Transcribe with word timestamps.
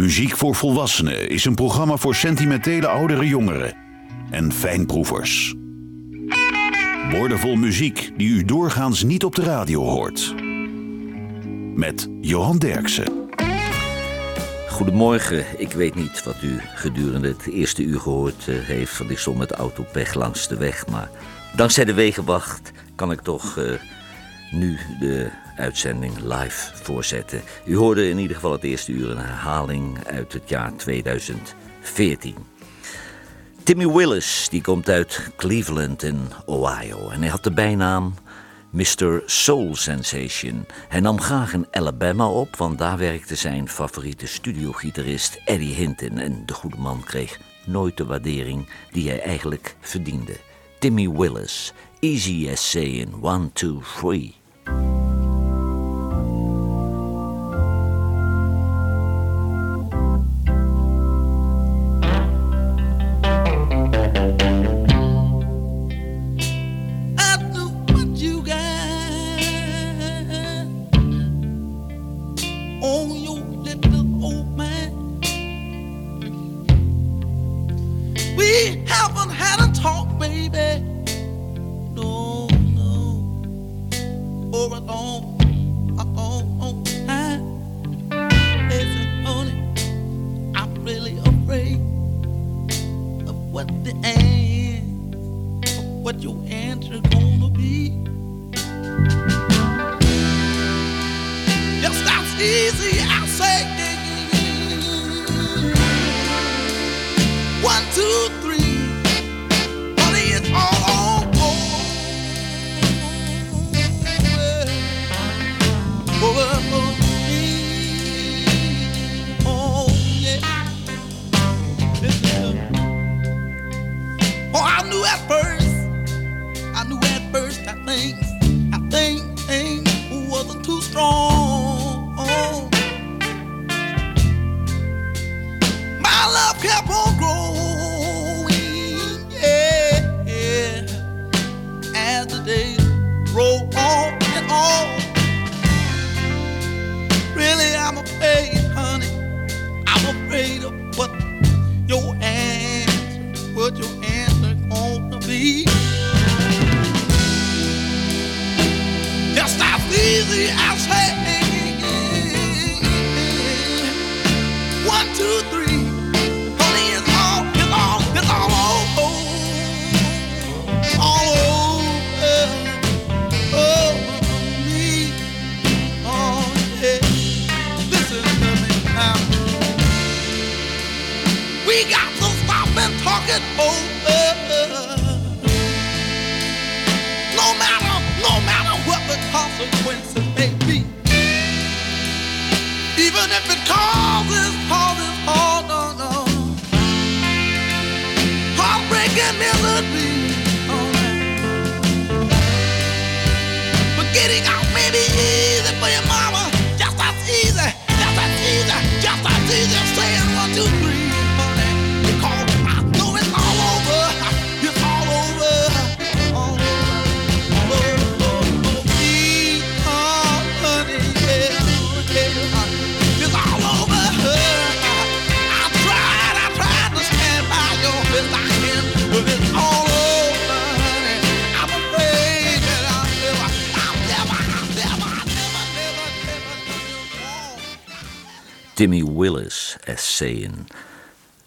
Muziek 0.00 0.36
voor 0.36 0.54
Volwassenen 0.54 1.28
is 1.28 1.44
een 1.44 1.54
programma 1.54 1.96
voor 1.96 2.14
sentimentele 2.14 2.86
oudere 2.86 3.26
jongeren 3.26 3.74
en 4.30 4.52
fijnproevers. 4.52 5.54
Woordenvol 7.10 7.56
muziek 7.56 8.12
die 8.16 8.28
u 8.28 8.44
doorgaans 8.44 9.02
niet 9.02 9.24
op 9.24 9.34
de 9.34 9.42
radio 9.42 9.82
hoort. 9.82 10.34
Met 11.74 12.08
Johan 12.20 12.58
Derksen. 12.58 13.28
Goedemorgen. 14.68 15.44
Ik 15.60 15.72
weet 15.72 15.94
niet 15.94 16.24
wat 16.24 16.42
u 16.42 16.58
gedurende 16.74 17.28
het 17.28 17.46
eerste 17.46 17.82
uur 17.82 18.00
gehoord 18.00 18.48
eh, 18.48 18.54
heeft, 18.58 18.92
van 18.92 19.06
die 19.06 19.18
stond 19.18 19.38
met 19.38 19.52
autopech 19.52 20.14
langs 20.14 20.48
de 20.48 20.56
weg. 20.56 20.86
Maar 20.86 21.10
dankzij 21.56 21.84
de 21.84 21.94
wegenwacht 21.94 22.72
kan 22.94 23.12
ik 23.12 23.20
toch 23.20 23.58
uh, 23.58 23.72
nu 24.50 24.78
de 25.00 25.30
uitzending 25.60 26.12
live 26.22 26.70
voorzetten. 26.74 27.42
U 27.64 27.76
hoorde 27.76 28.08
in 28.08 28.18
ieder 28.18 28.34
geval 28.36 28.52
het 28.52 28.62
eerste 28.62 28.92
uur 28.92 29.10
een 29.10 29.18
herhaling 29.18 30.06
uit 30.06 30.32
het 30.32 30.48
jaar 30.48 30.76
2014. 30.76 32.34
Timmy 33.62 33.88
Willis 33.88 34.48
die 34.50 34.62
komt 34.62 34.88
uit 34.88 35.30
Cleveland 35.36 36.02
in 36.02 36.28
Ohio 36.46 37.08
en 37.08 37.20
hij 37.20 37.30
had 37.30 37.44
de 37.44 37.52
bijnaam 37.52 38.14
Mr. 38.70 39.22
Soul 39.26 39.74
Sensation. 39.74 40.66
Hij 40.88 41.00
nam 41.00 41.20
graag 41.20 41.52
in 41.52 41.66
Alabama 41.70 42.28
op, 42.28 42.56
want 42.56 42.78
daar 42.78 42.98
werkte 42.98 43.34
zijn 43.34 43.68
favoriete 43.68 44.26
studiogitarist 44.26 45.40
Eddie 45.44 45.74
Hinton 45.74 46.18
en 46.18 46.42
de 46.46 46.52
goede 46.52 46.76
man 46.76 47.02
kreeg 47.04 47.40
nooit 47.66 47.96
de 47.96 48.04
waardering 48.04 48.68
die 48.90 49.08
hij 49.08 49.20
eigenlijk 49.20 49.76
verdiende. 49.80 50.36
Timmy 50.78 51.10
Willis, 51.10 51.72
Easy 52.00 52.48
as 52.52 52.70
Saying 52.70 53.24
1, 53.24 53.50
2, 53.52 53.78
3. 54.00 54.99
Or 84.52 84.66
alone. 84.66 85.39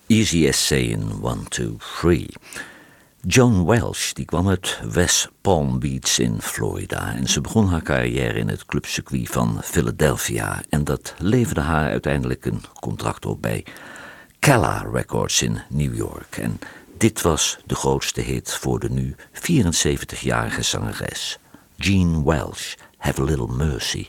Easy 0.08 0.48
as 0.48 0.68
saying 0.68 1.22
one, 1.22 1.44
two, 1.50 1.78
three. 1.80 2.30
Joan 3.28 3.66
Welsh 3.66 4.14
die 4.14 4.26
kwam 4.26 4.50
uit 4.50 4.80
West 4.92 5.30
Palm 5.42 5.80
Beach 5.80 6.20
in 6.20 6.42
Florida 6.42 7.14
en 7.16 7.28
ze 7.28 7.42
begon 7.42 7.68
haar 7.68 7.82
carrière 7.82 8.40
in 8.40 8.48
het 8.48 8.66
clubcircuit 8.66 9.30
van 9.30 9.60
Philadelphia 9.64 10.64
en 10.70 10.84
dat 10.84 11.14
leverde 11.18 11.62
haar 11.62 11.90
uiteindelijk 11.90 12.46
een 12.46 12.62
contract 12.80 13.26
op 13.26 13.42
bij 13.42 13.66
Calla 14.40 14.86
Records 14.92 15.42
in 15.42 15.62
New 15.70 15.96
York. 15.96 16.38
En 16.38 16.60
dit 16.98 17.22
was 17.22 17.58
de 17.66 17.76
grootste 17.76 18.22
hit 18.22 18.54
voor 18.54 18.80
de 18.80 18.90
nu 18.90 19.16
74-jarige 19.34 20.62
zangeres, 20.62 21.40
Jean 21.76 22.24
Welsh, 22.24 22.74
Have 22.98 23.22
a 23.22 23.24
Little 23.24 23.56
Mercy. 23.56 24.08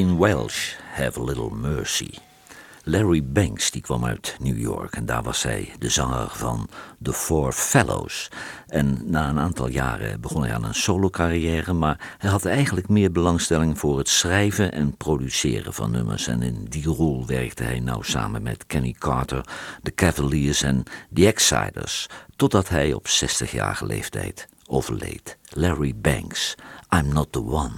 Gene 0.00 0.18
Welsh, 0.18 0.76
Have 0.94 1.18
a 1.18 1.22
Little 1.22 1.50
Mercy. 1.50 2.10
Larry 2.84 3.22
Banks 3.22 3.70
die 3.70 3.82
kwam 3.82 4.04
uit 4.04 4.36
New 4.38 4.58
York 4.58 4.94
en 4.94 5.06
daar 5.06 5.22
was 5.22 5.42
hij 5.42 5.72
de 5.78 5.88
zanger 5.88 6.28
van 6.30 6.68
The 7.02 7.12
Four 7.12 7.52
Fellows. 7.52 8.28
En 8.66 8.98
na 9.04 9.28
een 9.28 9.38
aantal 9.38 9.68
jaren 9.68 10.20
begon 10.20 10.42
hij 10.42 10.54
aan 10.54 10.64
een 10.64 10.74
solo-carrière, 10.74 11.72
maar 11.72 12.14
hij 12.18 12.30
had 12.30 12.44
eigenlijk 12.44 12.88
meer 12.88 13.12
belangstelling 13.12 13.78
voor 13.78 13.98
het 13.98 14.08
schrijven 14.08 14.72
en 14.72 14.96
produceren 14.96 15.74
van 15.74 15.90
nummers. 15.90 16.26
En 16.26 16.42
in 16.42 16.66
die 16.68 16.86
rol 16.86 17.26
werkte 17.26 17.62
hij 17.62 17.80
nou 17.80 18.04
samen 18.04 18.42
met 18.42 18.66
Kenny 18.66 18.94
Carter, 18.98 19.44
The 19.82 19.94
Cavaliers 19.94 20.62
en 20.62 20.82
The 21.14 21.26
Exciders, 21.26 22.08
totdat 22.36 22.68
hij 22.68 22.92
op 22.92 23.06
60-jarige 23.06 23.86
leeftijd 23.86 24.48
overleed. 24.66 25.36
Larry 25.48 25.94
Banks, 25.96 26.54
I'm 26.96 27.12
Not 27.12 27.32
the 27.32 27.44
One. 27.44 27.72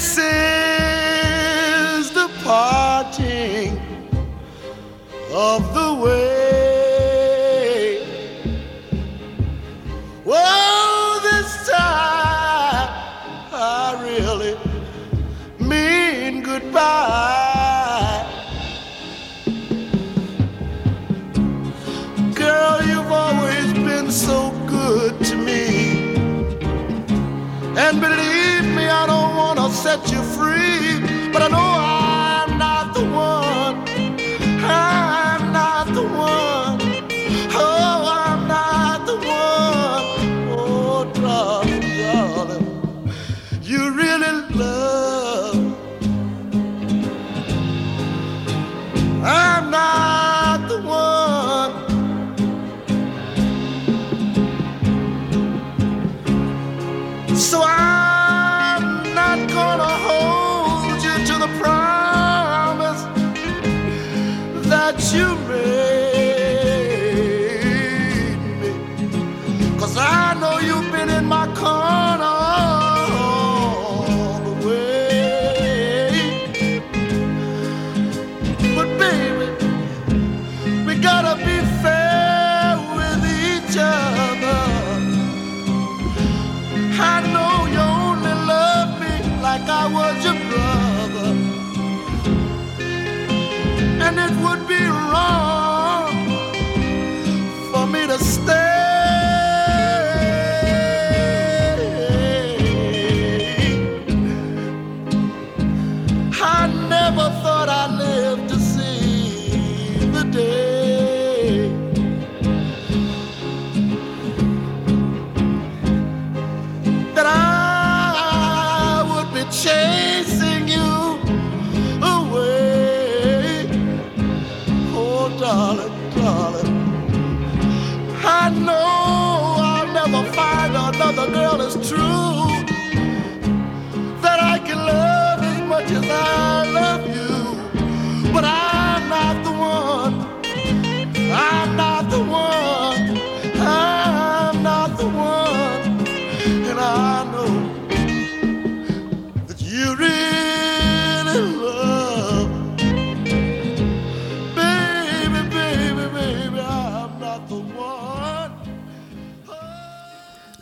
Listen. 0.00 0.59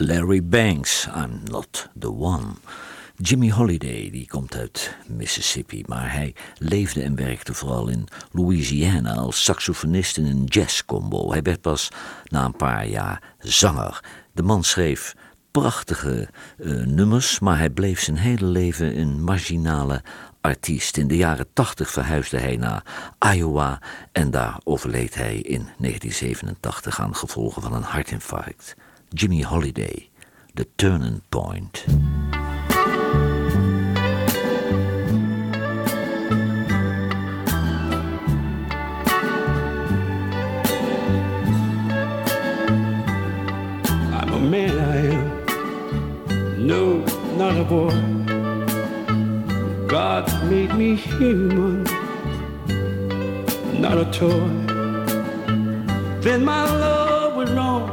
Larry 0.00 0.40
Banks, 0.48 1.06
I'm 1.06 1.40
not 1.50 1.88
the 2.00 2.10
one. 2.10 2.56
Jimmy 3.16 3.50
Holiday, 3.50 4.10
die 4.10 4.26
komt 4.26 4.56
uit 4.56 4.96
Mississippi, 5.06 5.84
maar 5.86 6.12
hij 6.12 6.34
leefde 6.58 7.02
en 7.02 7.14
werkte 7.14 7.54
vooral 7.54 7.88
in 7.88 8.06
Louisiana 8.32 9.14
als 9.14 9.44
saxofonist 9.44 10.16
in 10.16 10.26
een 10.26 10.44
jazzcombo. 10.44 11.30
Hij 11.30 11.42
werd 11.42 11.60
pas 11.60 11.88
na 12.24 12.44
een 12.44 12.56
paar 12.56 12.86
jaar 12.86 13.22
zanger. 13.38 14.04
De 14.32 14.42
man 14.42 14.64
schreef 14.64 15.14
prachtige 15.50 16.28
eh, 16.58 16.70
nummers, 16.70 17.38
maar 17.38 17.58
hij 17.58 17.70
bleef 17.70 18.00
zijn 18.00 18.16
hele 18.16 18.46
leven 18.46 18.98
een 18.98 19.22
marginale 19.22 20.02
artiest. 20.40 20.96
In 20.96 21.08
de 21.08 21.16
jaren 21.16 21.46
tachtig 21.52 21.90
verhuisde 21.90 22.38
hij 22.38 22.56
naar 22.56 22.82
Iowa 23.34 23.82
en 24.12 24.30
daar 24.30 24.60
overleed 24.64 25.14
hij 25.14 25.36
in 25.36 25.68
1987 25.78 27.00
aan 27.00 27.16
gevolgen 27.16 27.62
van 27.62 27.72
een 27.72 27.82
hartinfarct. 27.82 28.76
Jimmy 29.08 29.44
Holiday, 29.44 30.08
The 30.54 30.68
Turning 30.76 31.20
Point. 31.28 31.84
I'm 44.12 44.32
a 44.32 44.38
man, 44.38 44.78
I 44.78 45.14
am. 45.14 46.66
No, 46.66 47.04
not 47.36 47.56
a 47.56 47.64
boy. 47.64 48.27
God 49.88 50.28
made 50.50 50.74
me 50.74 50.96
human. 50.96 51.82
not 53.80 53.96
a 53.96 54.04
toy. 54.12 54.48
Then 56.20 56.44
my 56.44 56.64
love 56.64 57.36
went 57.36 57.50
wrong 57.50 57.88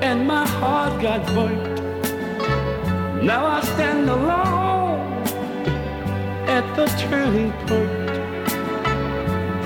and 0.00 0.26
my 0.26 0.46
heart 0.46 1.02
got 1.02 1.26
burnt. 1.34 1.80
Now 3.22 3.44
I 3.46 3.60
stand 3.60 4.08
alone 4.08 5.00
at 6.48 6.64
the 6.76 6.86
turning 7.04 7.52
point. 7.68 8.08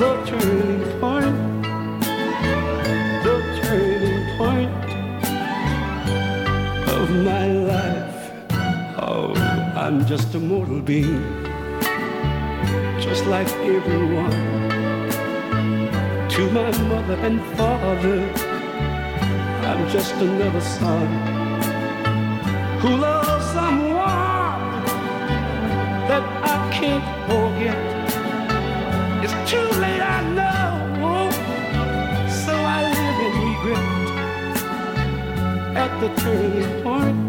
The 0.01 0.13
turning 0.27 0.83
point. 1.01 1.63
The 3.23 3.37
turning 3.63 4.37
point 4.37 4.85
of 6.89 7.11
my 7.29 7.47
life. 7.47 8.12
I'm 9.83 10.07
just 10.07 10.33
a 10.37 10.39
mortal 10.39 10.81
being, 10.81 11.21
just 13.01 13.27
like 13.27 13.49
everyone. 13.49 14.31
To 16.31 16.51
my 16.53 16.71
mother 16.87 17.17
and 17.27 17.43
father, 17.57 18.21
I'm 19.67 19.89
just 19.91 20.15
another 20.15 20.61
son 20.61 21.09
who 22.79 22.91
loves 22.97 23.45
someone 23.47 24.85
that 26.07 26.23
I 26.55 26.57
can't 26.73 27.05
forget. 27.27 27.77
It's 29.25 29.35
too 29.51 29.69
late, 29.81 30.01
I 30.01 30.23
know, 30.39 30.71
so 32.31 32.55
I 32.55 32.81
live 32.99 33.19
in 33.27 33.33
regret 33.49 33.91
at 35.77 35.93
the 36.01 36.09
turning 36.21 36.83
point, 36.85 37.22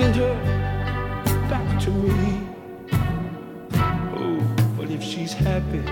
send 0.00 0.16
her 0.16 0.34
back 1.50 1.68
to 1.78 1.90
me. 1.90 2.40
Oh, 4.16 4.40
but 4.76 4.90
if 4.90 5.02
she's 5.02 5.34
happy, 5.34 5.82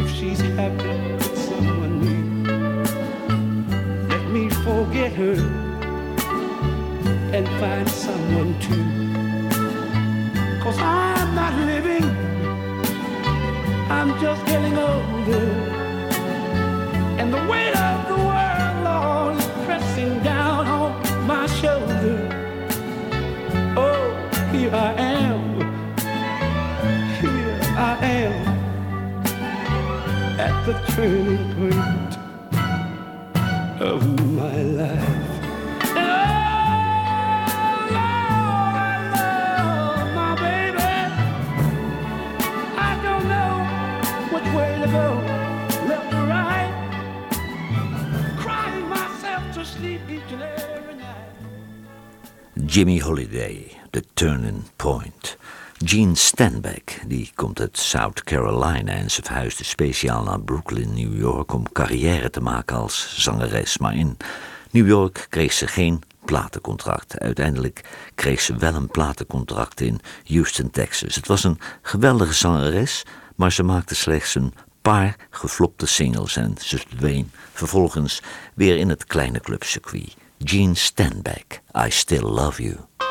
if 0.00 0.08
she's 0.16 0.40
happy 0.60 0.94
with 1.12 1.36
someone 1.48 1.94
new, 2.06 2.24
let 4.12 4.24
me 4.30 4.48
forget 4.66 5.10
her 5.22 5.38
and 7.36 7.46
find 7.60 7.88
someone 7.88 8.52
too. 8.66 8.86
Cause 10.62 10.78
I'm 10.78 11.34
not 11.34 11.54
living, 11.72 12.06
I'm 13.90 14.10
just 14.20 14.46
getting 14.46 14.76
older. 14.78 15.48
And 17.20 17.34
the 17.34 17.42
weight 17.50 17.74
of 17.74 17.95
the 30.66 30.72
turning 30.96 31.54
point 31.54 32.18
of 33.80 34.00
my 34.32 34.62
life. 34.62 35.36
Jimmy 52.64 52.98
Holiday, 52.98 53.78
The 53.92 54.02
Turning 54.16 54.64
Point. 54.76 55.36
Gene 55.84 56.14
Stanback, 56.14 57.00
die 57.06 57.32
komt 57.34 57.60
uit 57.60 57.78
South 57.78 58.22
Carolina 58.24 58.92
en 58.92 59.10
ze 59.10 59.22
verhuisde 59.22 59.64
speciaal 59.64 60.22
naar 60.22 60.40
Brooklyn, 60.40 60.94
New 60.94 61.18
York 61.18 61.52
om 61.52 61.72
carrière 61.72 62.30
te 62.30 62.40
maken 62.40 62.76
als 62.76 63.14
zangeres. 63.16 63.78
Maar 63.78 63.96
in 63.96 64.16
New 64.70 64.86
York 64.86 65.26
kreeg 65.28 65.52
ze 65.52 65.66
geen 65.66 66.02
platencontract. 66.24 67.18
Uiteindelijk 67.18 67.84
kreeg 68.14 68.40
ze 68.40 68.56
wel 68.56 68.74
een 68.74 68.88
platencontract 68.88 69.80
in 69.80 70.00
Houston, 70.26 70.70
Texas. 70.70 71.14
Het 71.14 71.26
was 71.26 71.44
een 71.44 71.58
geweldige 71.82 72.34
zangeres, 72.34 73.02
maar 73.34 73.52
ze 73.52 73.62
maakte 73.62 73.94
slechts 73.94 74.34
een 74.34 74.54
paar 74.82 75.16
geflopte 75.30 75.86
singles 75.86 76.36
en 76.36 76.54
ze 76.60 76.78
verdween 76.78 77.30
vervolgens 77.52 78.22
weer 78.54 78.76
in 78.76 78.88
het 78.88 79.04
kleine 79.04 79.40
clubcircuit. 79.40 80.16
Gene 80.38 80.74
Stanback, 80.74 81.60
I 81.86 81.90
Still 81.90 82.22
Love 82.22 82.62
You. 82.62 83.05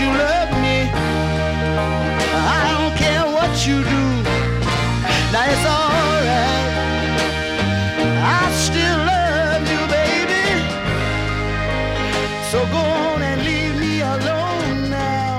you 0.00 0.08
love 0.08 0.50
me. 0.64 0.76
I 2.56 2.64
don't 2.76 2.96
care 2.96 3.24
what 3.36 3.52
you 3.66 3.76
do. 3.94 4.04
Now 5.32 5.44
it's 5.52 5.66
alright. 5.76 6.72
I 8.38 8.42
still 8.66 8.98
love 9.12 9.64
you, 9.74 9.82
baby. 9.98 10.46
So 12.50 12.58
go 12.76 12.78
on 12.78 13.20
and 13.30 13.40
leave 13.48 13.74
me 13.84 14.00
alone 14.00 14.90
now. 14.90 15.38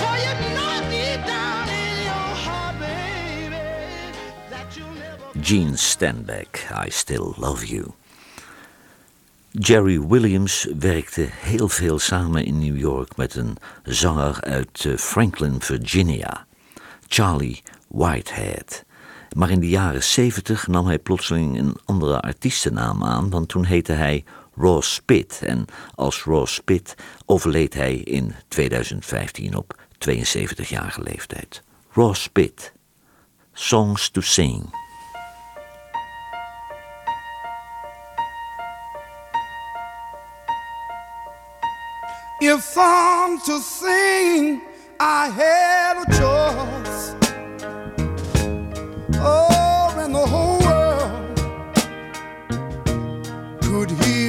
For 0.00 0.14
you 0.24 0.34
know 0.56 0.74
deep 0.90 1.22
down 1.26 1.68
in 1.68 1.94
your 2.10 2.28
heart, 2.44 2.74
baby, 2.80 3.64
that 4.50 4.68
you 4.76 4.84
never. 4.98 5.38
Gene 5.38 5.74
Stenbeck, 5.74 6.72
I 6.72 6.88
still 6.88 7.34
love 7.38 7.64
you. 7.64 7.94
Jerry 9.52 10.00
Williams 10.00 10.66
werkte 10.78 11.28
heel 11.30 11.68
veel 11.68 11.98
samen 11.98 12.44
in 12.44 12.58
New 12.58 12.78
York 12.78 13.16
met 13.16 13.34
een 13.34 13.56
zanger 13.82 14.40
uit 14.40 14.84
eh, 14.84 14.96
Franklin, 14.96 15.60
Virginia, 15.60 16.46
Charlie 17.08 17.62
Whitehead. 17.88 18.84
Maar 19.36 19.50
in 19.50 19.60
de 19.60 19.68
jaren 19.68 20.02
70 20.02 20.66
nam 20.66 20.86
hij 20.86 20.98
plotseling 20.98 21.58
een 21.58 21.76
andere 21.84 22.20
artiestennaam 22.20 23.04
aan, 23.04 23.30
want 23.30 23.48
toen 23.48 23.64
heette 23.64 23.92
hij 23.92 24.24
Ross 24.54 25.00
Pitt. 25.04 25.42
En 25.42 25.64
als 25.94 26.22
Ross 26.22 26.60
Pitt 26.60 26.94
overleed 27.26 27.74
hij 27.74 27.94
in 27.94 28.34
2015 28.48 29.56
op 29.56 29.80
72-jarige 30.08 31.02
leeftijd. 31.02 31.62
Ross 31.92 32.28
Pitt, 32.28 32.72
Songs 33.52 34.10
to 34.10 34.20
Sing. 34.20 34.89
If 42.42 42.62
songs 42.62 43.42
to 43.44 43.60
sing, 43.60 44.62
I 44.98 45.28
had 45.28 45.98
a 46.00 46.06
choice. 46.06 47.14
Oh, 49.20 49.94
and 49.98 50.14
the 50.14 50.26
whole 50.26 50.58
world 50.60 51.36
could 53.60 53.90
hear 53.90 54.19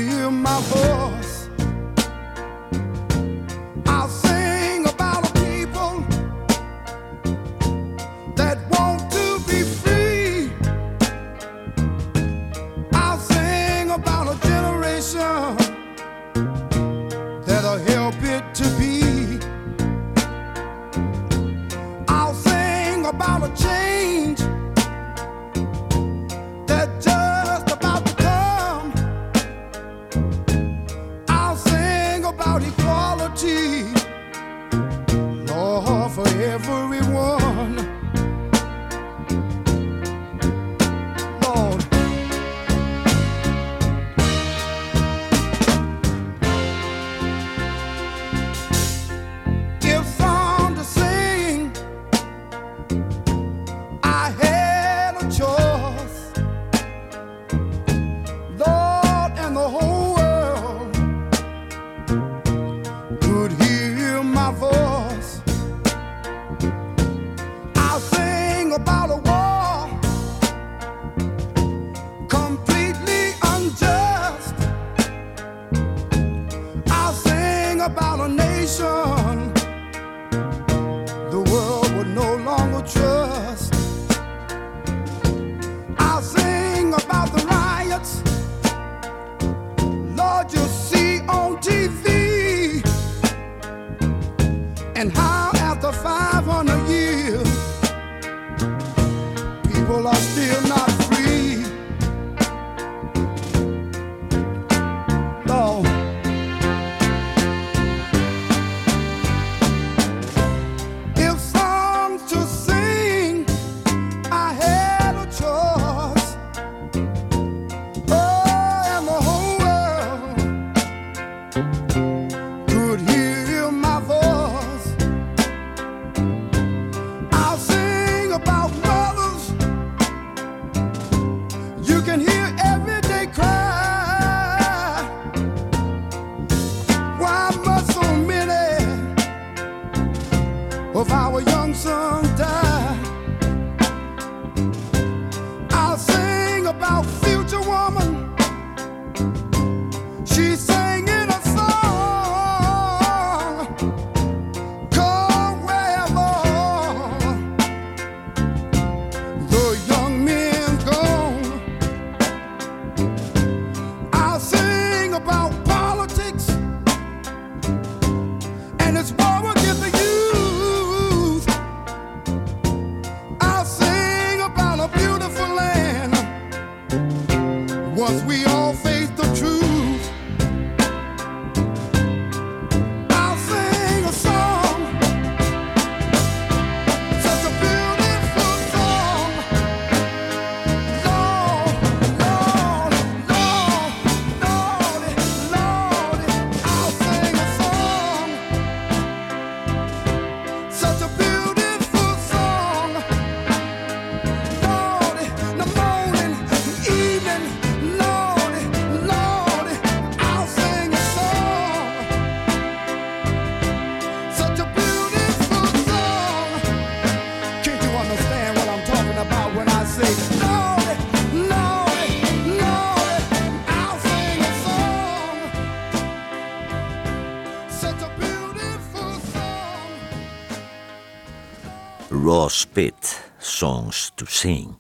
Ross 232.42 232.66
Pitt, 232.66 233.32
Songs 233.38 234.12
to 234.16 234.26
Sing. 234.26 234.78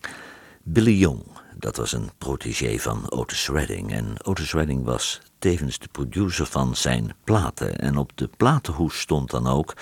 Billy 0.63 0.93
Young, 0.93 1.23
dat 1.57 1.77
was 1.77 1.91
een 1.91 2.09
protégé 2.17 2.77
van 2.77 3.11
Otis 3.11 3.49
Redding. 3.49 3.91
En 3.91 4.15
Otis 4.23 4.53
Redding 4.53 4.83
was 4.83 5.21
tevens 5.39 5.79
de 5.79 5.87
producer 5.91 6.45
van 6.45 6.75
zijn 6.75 7.13
platen. 7.23 7.79
En 7.79 7.97
op 7.97 8.11
de 8.15 8.29
platenhoes 8.37 8.99
stond 8.99 9.29
dan 9.31 9.47
ook 9.47 9.73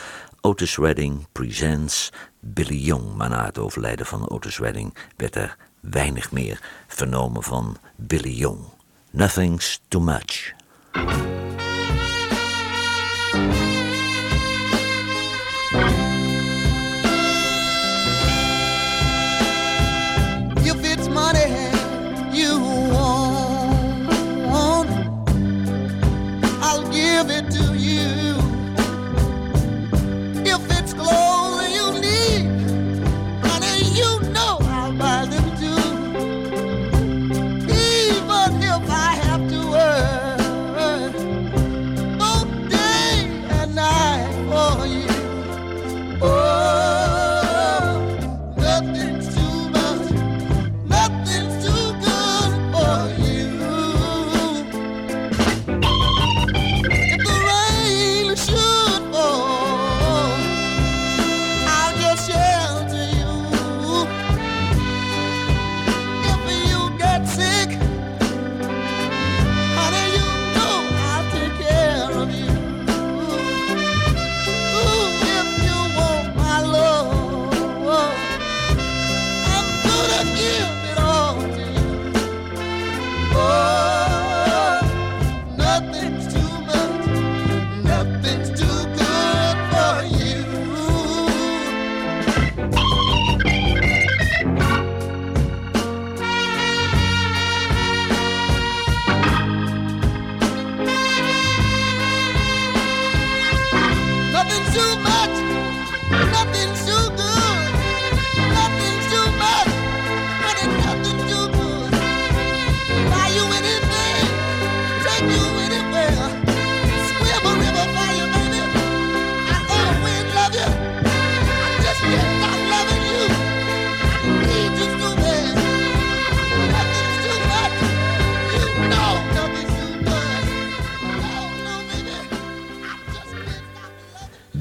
Otis 0.41 0.77
Redding 0.77 1.27
presents 1.31 2.09
Billy 2.39 2.85
Young. 2.85 3.15
Maar 3.15 3.29
na 3.29 3.45
het 3.45 3.57
overlijden 3.57 4.05
van 4.05 4.29
Otis 4.29 4.59
Redding 4.59 4.97
werd 5.17 5.35
er 5.35 5.57
weinig 5.79 6.31
meer 6.31 6.61
vernomen 6.87 7.43
van 7.43 7.77
Billy 7.95 8.35
Young. 8.35 8.59
Nothing's 9.11 9.81
too 9.87 10.01
much. 10.01 10.53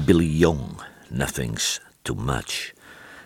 Billy 0.09 0.37
Young, 0.39 0.81
Nothing's 1.09 1.81
Too 2.01 2.15
Much. 2.15 2.73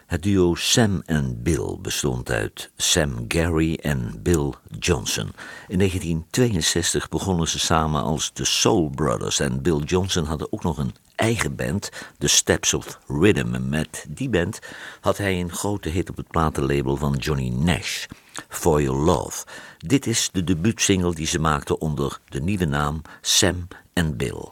Het 0.06 0.24
duo 0.24 0.56
Sam 0.56 1.02
en 1.06 1.43
Bill 1.43 1.78
bestond 1.82 2.32
uit 2.32 2.72
Sam 2.78 3.26
Gary 3.28 3.80
en 3.82 4.19
Bill 4.24 4.54
Johnson. 4.80 5.32
In 5.67 5.78
1962 5.78 7.10
begonnen 7.10 7.48
ze 7.48 7.60
samen 7.60 8.02
als 8.02 8.34
de 8.34 8.46
Soul 8.46 8.89
Brothers 8.89 9.39
en 9.39 9.62
Bill 9.62 9.78
Johnson 9.78 10.26
hadden 10.26 10.54
ook 10.54 10.63
nog 10.63 10.78
een 10.78 10.96
eigen 11.15 11.56
band, 11.56 11.89
The 12.17 12.28
Steps 12.28 12.74
of 12.74 13.00
Rhythm. 13.08 13.54
En 13.54 13.69
met 13.69 14.06
die 14.10 14.30
band 14.30 14.60
had 15.02 15.17
hij 15.17 15.39
een 15.39 15.52
grote 15.52 15.89
hit 15.89 16.10
op 16.10 16.17
het 16.17 16.28
platenlabel 16.28 16.96
van 16.96 17.15
Johnny 17.15 17.50
Nash, 17.50 18.06
For 18.50 18.82
Your 18.82 19.00
Love. 19.00 19.46
Dit 19.78 20.08
is 20.08 20.30
de 20.32 20.43
debuutsingle 20.43 21.15
die 21.15 21.28
ze 21.28 21.39
maakten 21.39 21.82
onder 21.82 22.19
de 22.30 22.41
nieuwe 22.41 22.65
naam 22.65 23.02
Sam 23.22 23.67
and 23.93 24.17
Bill. 24.17 24.52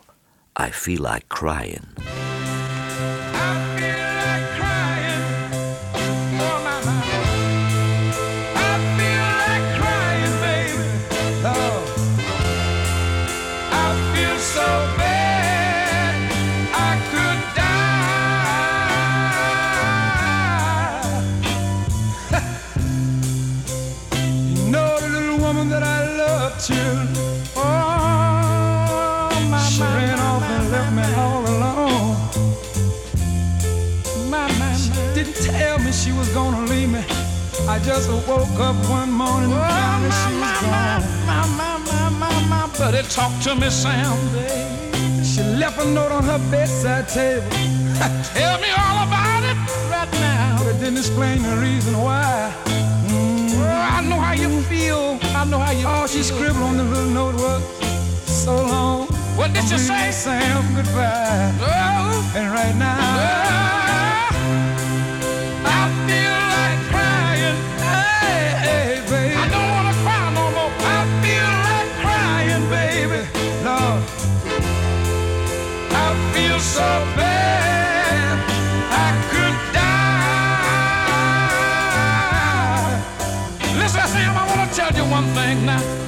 I 0.56 0.70
feel 0.70 1.02
like 1.02 1.30
crying. 1.30 1.88
Was 36.32 36.52
gonna 36.52 36.65
leave 36.67 36.89
me. 36.89 37.04
I 37.67 37.80
just 37.80 38.10
woke 38.28 38.60
up 38.60 38.76
one 38.89 39.12
morning 39.12 39.52
and 39.52 39.62
found 39.62 40.06
that 40.06 40.15
she 40.22 40.32
was 40.39 40.58
gone. 40.62 41.02
My, 41.28 41.44
my, 41.60 41.78
my, 41.89 42.10
my, 42.20 42.48
my, 42.48 42.78
buddy 42.78 43.02
talked 43.10 43.44
to 43.44 43.56
me, 43.56 43.70
Sam. 43.70 44.17
She 45.24 45.41
left 45.41 45.80
a 45.80 45.86
note 45.86 46.12
on 46.12 46.24
her 46.24 46.39
bedside 46.50 47.08
table. 47.08 47.50
Tell 48.34 48.58
me 48.60 48.70
all 48.72 49.08
about 49.08 49.44
it 49.44 49.58
right 49.89 50.12
now. 50.13 50.58
But 50.60 50.76
it 50.76 50.80
didn't 50.80 50.98
explain 50.98 51.44
the 51.44 51.58
reason 51.58 51.98
why. 51.98 52.54
Oh, 52.65 53.98
I 53.98 54.02
know 54.08 54.20
how 54.20 54.34
you 54.34 54.48
mm-hmm. 54.48 54.70
feel. 54.70 55.20
I 55.36 55.46
know 55.46 55.60
how 55.60 55.72
you 55.72 55.88
All 55.88 56.08
she 56.08 56.24
scribbled 56.24 56.63
on 56.63 56.78
the 56.78 56.84
little 56.84 57.10
note 57.10 57.36
was, 57.36 57.62
so 58.26 58.56
long. 58.56 59.08
What 59.38 59.54
did 59.54 59.63
she 59.63 59.78
say? 59.78 60.12
Sam, 60.12 60.76
goodbye. 60.76 61.54
Oh. 61.62 62.34
And 62.36 62.52
right 62.52 62.76
now, 62.76 62.98
I 62.98 63.81
one 85.12 85.34
thing 85.34 85.66
now. 85.66 86.01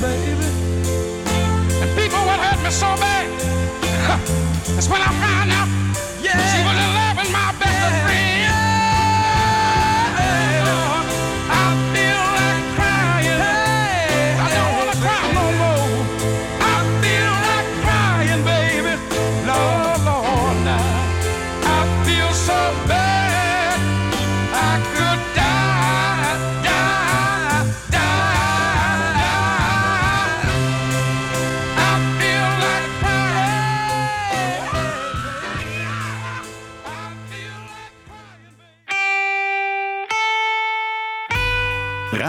Baby. 0.00 0.46
And 1.82 1.90
people 1.98 2.18
what 2.28 2.38
hurt 2.40 2.62
me 2.62 2.70
so 2.70 2.86
bad. 3.02 3.26
That's 4.74 4.88
when 4.88 5.02
I 5.02 5.10
found 5.20 5.37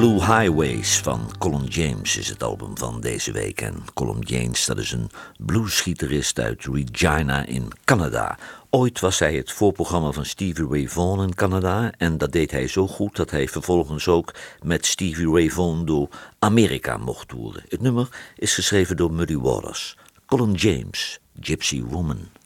Blue 0.00 0.24
Highways 0.24 0.98
van 0.98 1.30
Colin 1.38 1.64
James 1.64 2.16
is 2.16 2.28
het 2.28 2.42
album 2.42 2.78
van 2.78 3.00
deze 3.00 3.32
week. 3.32 3.60
En 3.60 3.84
Colin 3.94 4.20
James, 4.20 4.64
dat 4.64 4.78
is 4.78 4.92
een 4.92 5.10
bluesgitarist 5.38 6.38
uit 6.38 6.64
Regina 6.64 7.46
in 7.46 7.68
Canada. 7.84 8.38
Ooit 8.70 9.00
was 9.00 9.18
hij 9.18 9.34
het 9.34 9.52
voorprogramma 9.52 10.10
van 10.10 10.24
Stevie 10.24 10.66
Ray 10.68 10.88
Vaughan 10.88 11.22
in 11.22 11.34
Canada. 11.34 11.92
En 11.96 12.18
dat 12.18 12.32
deed 12.32 12.50
hij 12.50 12.68
zo 12.68 12.86
goed 12.86 13.16
dat 13.16 13.30
hij 13.30 13.48
vervolgens 13.48 14.08
ook 14.08 14.34
met 14.62 14.86
Stevie 14.86 15.30
Ray 15.30 15.50
Vaughan 15.50 15.84
door 15.84 16.08
Amerika 16.38 16.96
mocht 16.96 17.28
toeren. 17.28 17.64
Het 17.68 17.80
nummer 17.80 18.08
is 18.36 18.54
geschreven 18.54 18.96
door 18.96 19.12
Muddy 19.12 19.36
Waters. 19.36 19.96
Colin 20.26 20.52
James, 20.52 21.20
Gypsy 21.40 21.82
Woman. 21.82 22.39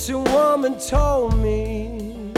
Gypsy 0.00 0.14
woman 0.32 0.78
told 0.78 1.36
me, 1.36 2.32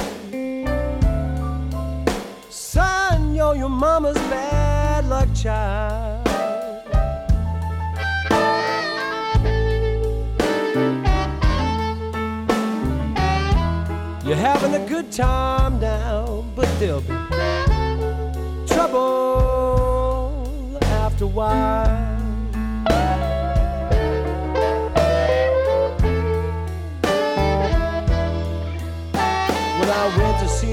son, 2.51 3.37
you're 3.37 3.55
your 3.55 3.69
mama's 3.69 4.17
bad 4.17 5.07
luck 5.09 5.29
child. 5.33 6.27
You're 14.27 14.35
having 14.35 14.75
a 14.75 14.85
good 14.89 15.13
time 15.13 15.79
now, 15.79 16.45
but 16.57 16.69
there'll 16.81 17.01
be 17.03 17.15
trouble 18.67 20.33
after 20.83 21.27
a 21.27 21.29
while. 21.29 22.02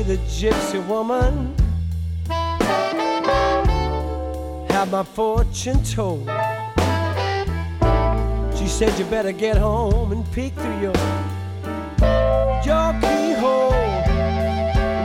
The 0.03 0.17
gypsy 0.27 0.85
woman, 0.87 1.53
have 4.69 4.91
my 4.91 5.03
fortune 5.03 5.83
told. 5.83 6.27
She 8.57 8.67
said 8.67 8.97
you 8.97 9.05
better 9.05 9.31
get 9.31 9.57
home 9.57 10.11
and 10.11 10.31
peek 10.31 10.53
through 10.53 10.79
your 10.79 10.93
your 12.63 12.93
keyhole. 13.01 13.71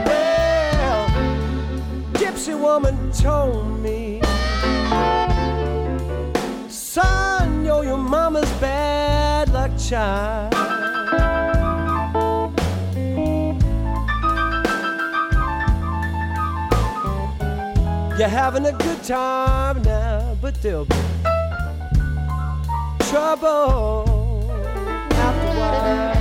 Well, 0.07 1.09
gypsy 2.13 2.59
woman 2.59 3.11
told 3.11 3.79
me, 3.79 4.21
son, 6.69 7.65
you're 7.65 7.83
your 7.83 7.97
mama's 7.97 8.51
bad 8.59 9.51
luck 9.51 9.71
child. 9.77 10.54
You're 18.17 18.29
having 18.29 18.65
a 18.65 18.71
good 18.71 19.03
time 19.03 19.81
now, 19.81 20.37
but 20.41 20.61
there'll 20.61 20.85
be 20.85 20.95
trouble 23.09 24.49
after 25.11 25.47
a 25.47 25.59
while. 25.59 26.14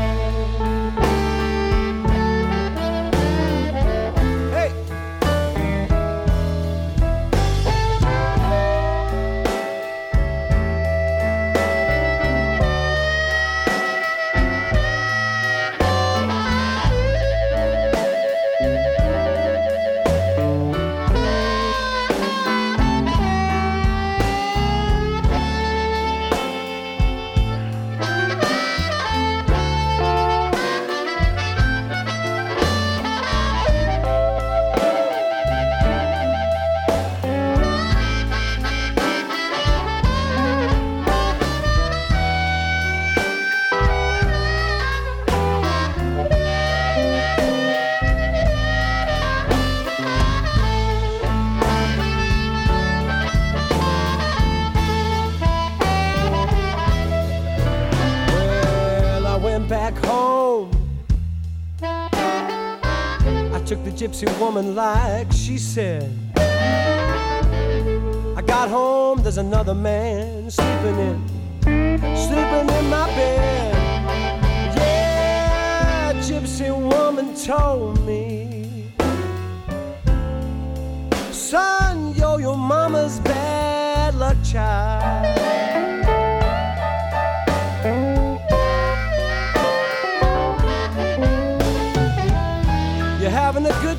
Gypsy 64.15 64.41
woman 64.41 64.77
like 64.77 65.33
she 65.33 65.59
said. 65.59 66.09
I 68.37 68.43
got 68.47 68.69
home, 68.69 69.23
there's 69.23 69.39
another 69.39 69.75
man 69.75 70.49
sleeping 70.51 70.99
in, 71.01 71.29
sleeping 72.17 72.69
in 72.79 72.91
my 72.91 73.07
bed. 73.17 73.75
Yeah, 74.77 76.13
gypsy 76.15 76.71
woman 76.71 77.35
told 77.35 78.07
me, 78.07 78.34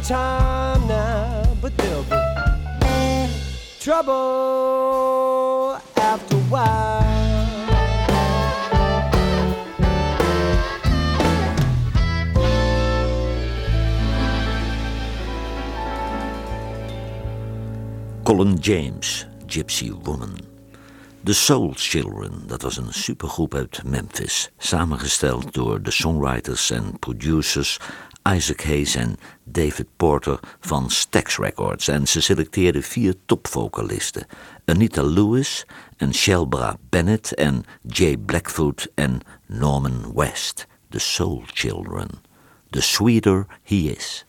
time 0.08 0.88
now, 0.88 1.44
but 1.62 1.74
trouble 3.80 4.14
after 5.98 6.38
a. 6.54 7.02
Colin 18.24 18.58
James, 18.60 19.26
Gypsy 19.48 19.92
Woman. 20.04 20.36
The 21.24 21.34
Soul 21.34 21.74
Children, 21.76 22.44
dat 22.48 22.62
was 22.62 22.78
een 22.78 22.94
supergroep 22.94 23.54
uit 23.54 23.84
Memphis, 23.84 24.52
samengesteld 24.58 25.54
door 25.54 25.82
de 25.82 25.92
songwriters 25.92 26.72
en 26.72 27.00
producers 27.00 27.80
Isaac 28.28 28.62
Hayes 28.62 28.96
en 28.96 29.18
David 29.44 29.88
Porter 29.98 30.40
van 30.60 30.90
Stax 30.90 31.38
Records. 31.38 31.88
En 31.88 32.08
ze 32.08 32.22
selecteerden 32.22 32.84
vier 32.84 33.16
topvocalisten: 33.26 34.28
Anita 34.66 35.04
Lewis 35.04 35.66
en 35.98 36.14
Shelbra 36.14 36.78
Bennett 36.90 37.34
en 37.34 37.66
Jay 37.82 38.18
Blackfoot 38.18 38.88
en 38.96 39.22
Norman 39.46 40.14
West. 40.14 40.68
The 40.90 41.00
Soul 41.00 41.44
Children. 41.54 42.10
The 42.70 42.82
sweeter 42.82 43.46
he 43.64 43.76
is. 43.76 44.26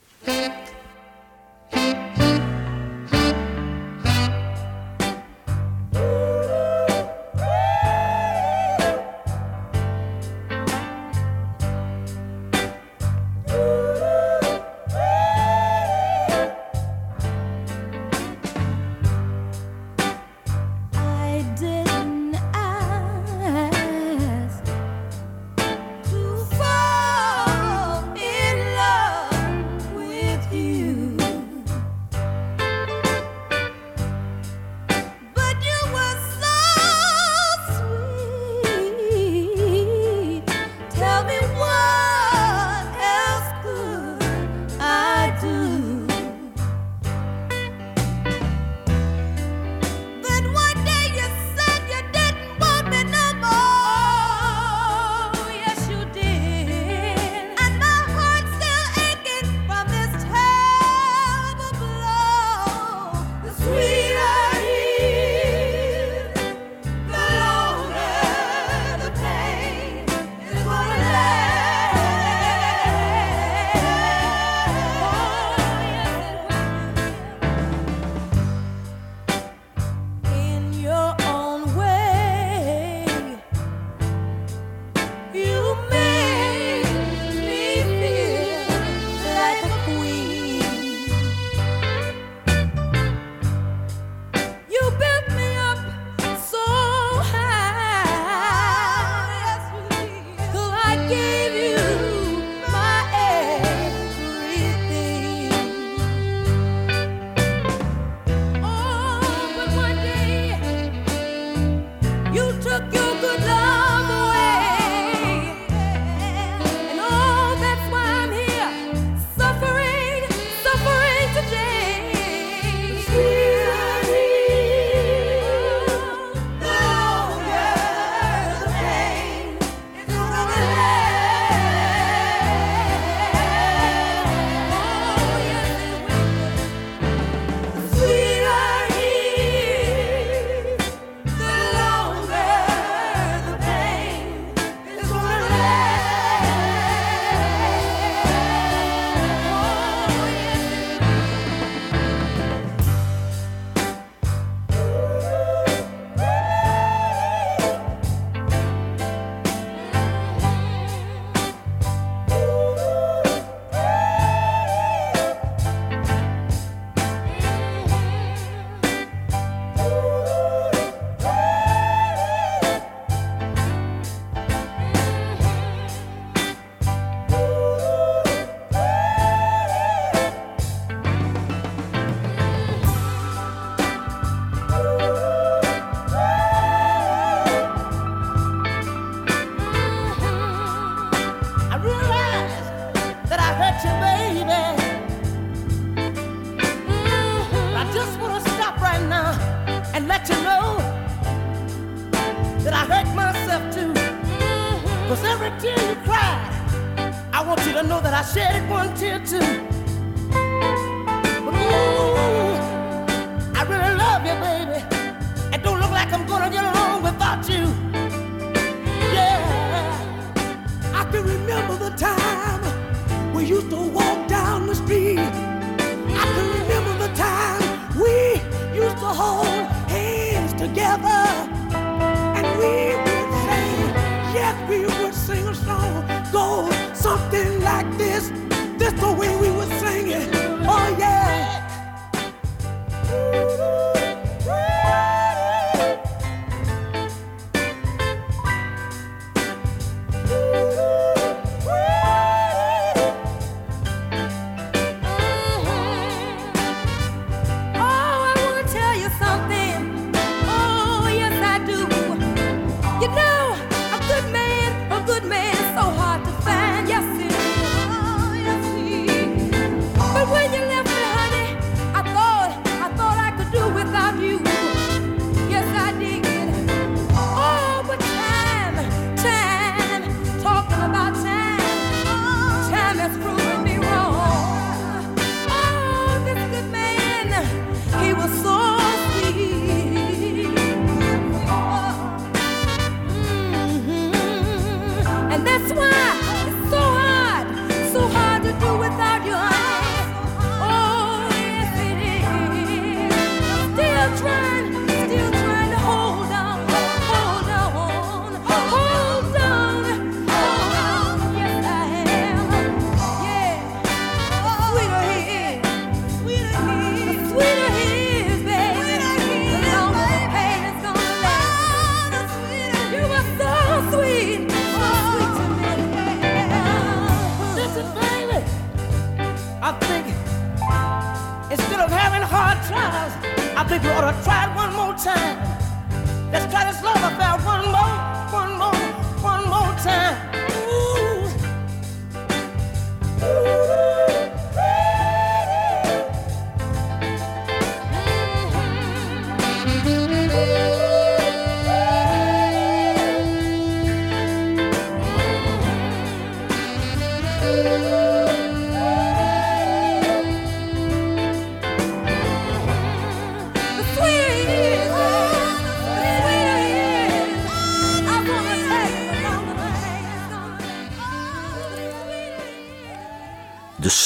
if 333.76 333.84
you 333.84 333.90
ought 333.90 334.10
to 334.10 334.24
try 334.24 334.56
one. 334.56 334.65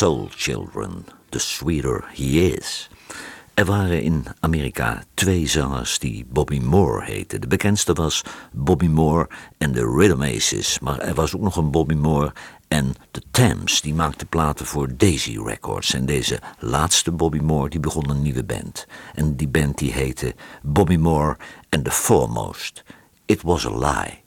Soul 0.01 0.29
Children, 0.35 1.05
The 1.31 1.39
Sweeter 1.39 2.05
He 2.15 2.55
Is. 2.57 2.89
Er 3.55 3.65
waren 3.65 4.03
in 4.03 4.25
Amerika 4.41 5.03
twee 5.15 5.47
zangers 5.47 5.99
die 5.99 6.27
Bobby 6.29 6.59
Moore 6.59 7.05
heten. 7.05 7.41
De 7.41 7.47
bekendste 7.47 7.93
was 7.93 8.23
Bobby 8.53 8.87
Moore 8.87 9.29
en 9.59 9.73
de 9.73 9.95
Rhythm 9.97 10.23
Aces. 10.23 10.79
Maar 10.79 10.99
er 10.99 11.15
was 11.15 11.37
ook 11.37 11.43
nog 11.43 11.57
een 11.57 11.71
Bobby 11.71 11.95
Moore 11.95 12.33
en 12.69 12.95
de 13.11 13.23
Thames. 13.31 13.81
Die 13.81 13.95
maakte 13.95 14.27
platen 14.27 14.67
voor 14.67 14.97
Daisy 14.97 15.39
Records. 15.39 15.95
En 15.95 16.07
deze 16.07 16.41
laatste 16.59 17.13
Bobby 17.13 17.39
Moore 17.39 17.69
die 17.69 17.81
begon 17.81 18.11
een 18.11 18.23
nieuwe 18.23 18.45
band. 18.45 18.87
En 19.15 19.37
die 19.37 19.49
band 19.49 19.79
die 19.79 19.93
heette 19.93 20.35
Bobby 20.63 20.97
Moore 20.97 21.37
and 21.69 21.85
the 21.85 21.91
Foremost. 21.91 22.85
It 23.27 23.43
was 23.43 23.67
a 23.67 23.79
lie. 23.79 24.23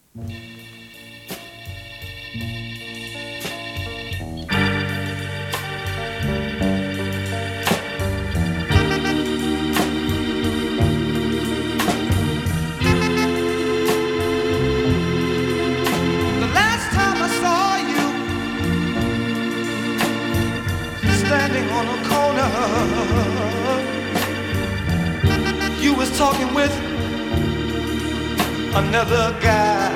another 28.94 29.36
guy. 29.42 29.90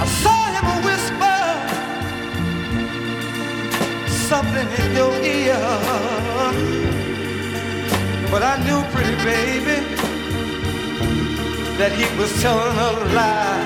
I 0.00 0.04
saw 0.22 0.40
him 0.54 0.66
whisper 0.86 1.38
something 4.30 4.68
in 4.80 4.88
your 5.00 5.12
ear, 5.36 5.58
but 8.30 8.42
I 8.44 8.54
knew, 8.64 8.80
pretty 8.92 9.16
baby, 9.24 9.78
that 11.78 11.90
he 11.98 12.06
was 12.16 12.30
telling 12.42 12.78
a 12.78 12.90
lie. 13.16 13.57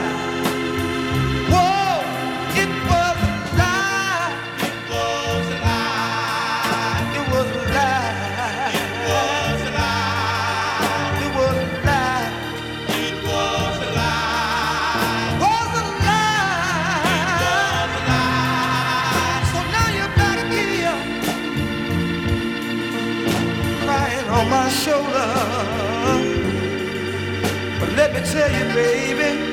tell 28.24 28.50
you, 28.50 28.74
baby. 28.74 29.51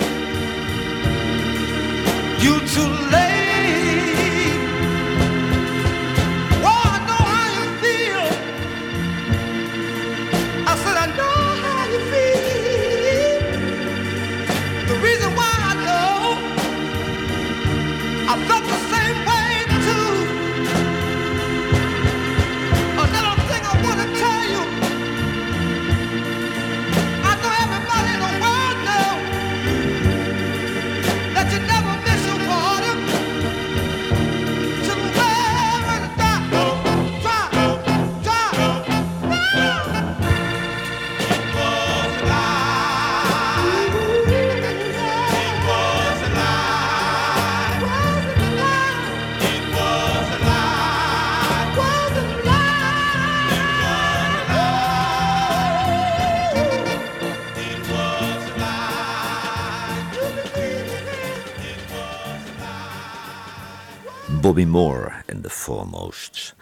Bobby 64.60 64.72
Moore 64.72 65.24
The 65.42 65.50
Foremost. 65.50 66.56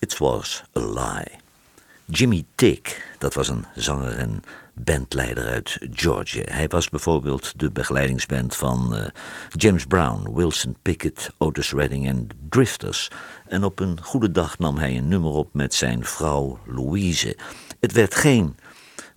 It 0.00 0.18
was 0.18 0.62
a 0.76 0.80
lie. 0.80 1.38
Jimmy 2.04 2.44
Tick, 2.54 3.14
dat 3.18 3.34
was 3.34 3.48
een 3.48 3.64
zanger 3.74 4.16
en 4.16 4.42
bandleider 4.74 5.46
uit 5.46 5.78
Georgia. 5.92 6.42
Hij 6.52 6.68
was 6.68 6.88
bijvoorbeeld 6.88 7.58
de 7.58 7.70
begeleidingsband 7.70 8.56
van 8.56 8.96
uh, 8.96 9.06
James 9.50 9.86
Brown, 9.86 10.34
Wilson 10.34 10.76
Pickett, 10.82 11.30
Otis 11.38 11.72
Redding 11.72 12.06
en 12.06 12.28
Drifters. 12.48 13.10
En 13.46 13.64
op 13.64 13.80
een 13.80 14.02
goede 14.02 14.30
dag 14.30 14.58
nam 14.58 14.76
hij 14.76 14.96
een 14.96 15.08
nummer 15.08 15.30
op 15.30 15.54
met 15.54 15.74
zijn 15.74 16.04
vrouw 16.04 16.58
Louise. 16.66 17.36
Het 17.80 17.92
werd 17.92 18.14
geen 18.14 18.56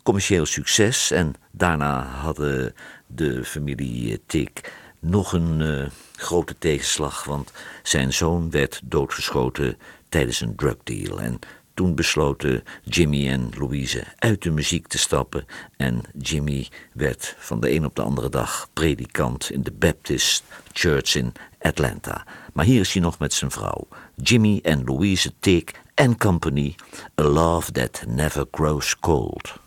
commercieel 0.04 0.46
succes 0.46 1.12
en 1.12 1.34
daarna 1.52 2.06
hadden 2.06 2.74
de 3.08 3.46
familie 3.46 4.22
Tick 4.26 4.74
nog 5.00 5.34
een 5.34 5.60
uh, 5.60 5.86
grote 6.22 6.56
tegenslag, 6.58 7.24
want 7.24 7.52
zijn 7.84 8.14
zoon 8.14 8.52
werd 8.52 8.82
doodgeschoten 8.84 9.78
tijdens 10.10 10.42
een 10.42 10.56
drugdeal. 10.56 11.22
En 11.22 11.40
toen 11.74 11.96
besloten 11.96 12.64
Jimmy 12.84 13.30
en 13.30 13.50
Louise 13.58 14.04
uit 14.18 14.42
de 14.42 14.52
muziek 14.52 14.88
te 14.88 14.98
stappen 14.98 15.46
en 15.78 16.02
Jimmy 16.18 16.68
werd 16.94 17.36
van 17.38 17.60
de 17.60 17.72
een 17.72 17.86
op 17.86 17.96
de 17.96 18.02
andere 18.02 18.30
dag 18.30 18.70
predikant 18.74 19.52
in 19.52 19.62
de 19.62 19.72
Baptist 19.72 20.44
Church 20.72 21.16
in 21.16 21.34
Atlanta. 21.60 22.26
Maar 22.54 22.66
hier 22.66 22.80
is 22.80 22.94
hij 22.94 23.02
nog 23.02 23.20
met 23.20 23.34
zijn 23.34 23.52
vrouw, 23.52 23.88
Jimmy 24.16 24.60
en 24.64 24.84
Louise 24.84 25.34
Tick 25.40 25.82
and 25.96 26.18
Company, 26.18 26.76
A 27.22 27.24
Love 27.24 27.72
That 27.72 28.04
Never 28.08 28.46
Grows 28.52 29.00
Cold. 29.00 29.60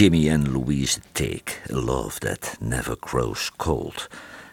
Jimmy 0.00 0.30
en 0.30 0.52
Louise 0.52 0.98
Take, 1.12 1.52
A 1.70 1.76
Love 1.76 2.18
That 2.20 2.56
Never 2.60 2.96
Grows 3.00 3.50
Cold. 3.56 4.08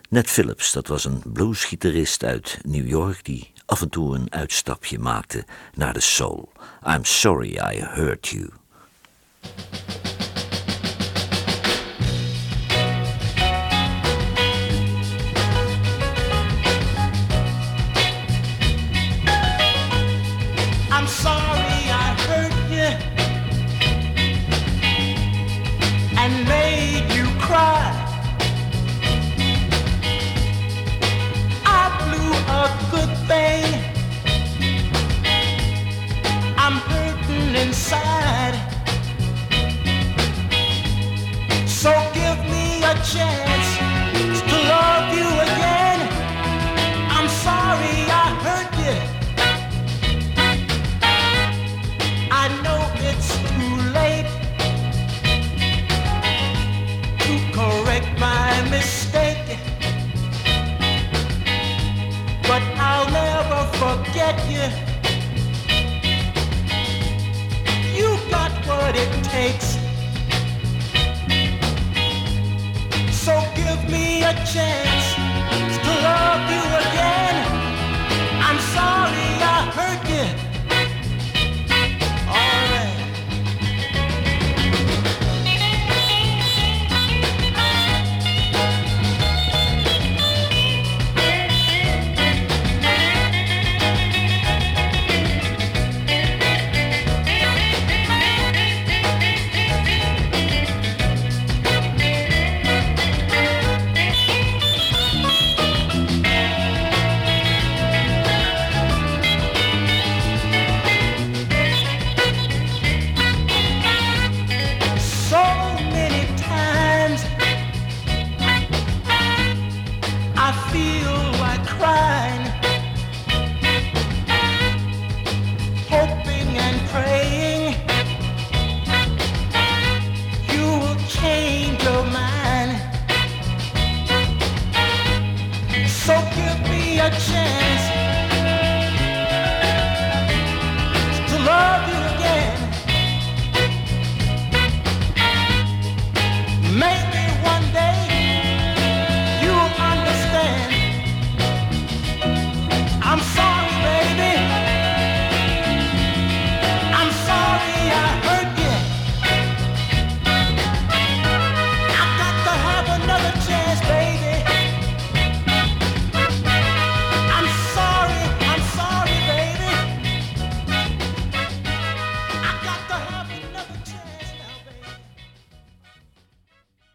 Ned 0.09 0.29
Phillips, 0.29 0.71
dat 0.71 0.87
was 0.87 1.05
een 1.05 1.21
bluesgitarist 1.25 2.23
uit 2.23 2.59
New 2.63 2.87
York 2.87 3.25
die 3.25 3.53
af 3.65 3.81
en 3.81 3.89
toe 3.89 4.15
een 4.15 4.33
uitstapje 4.33 4.99
maakte 4.99 5.45
naar 5.73 5.93
de 5.93 5.99
soul. 5.99 6.51
I'm 6.87 7.03
sorry 7.03 7.49
I 7.49 7.81
hurt 7.81 8.27
you. 8.27 8.49